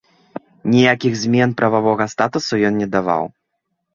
Ніякіх 0.75 1.13
змен 1.23 1.53
прававога 1.59 2.07
статусу 2.13 2.53
ён 2.69 2.73
не 2.81 2.87
даваў. 2.99 3.23